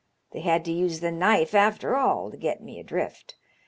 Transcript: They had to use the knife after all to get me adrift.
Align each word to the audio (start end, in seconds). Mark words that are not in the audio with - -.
They 0.31 0.39
had 0.41 0.65
to 0.65 0.71
use 0.71 0.99
the 0.99 1.11
knife 1.11 1.53
after 1.53 1.95
all 1.95 2.31
to 2.31 2.37
get 2.37 2.59
me 2.59 2.79
adrift. 2.79 3.35